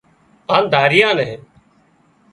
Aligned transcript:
هانَ 0.49 0.63
ڌرايئان 0.73 1.15
نين 1.17 1.41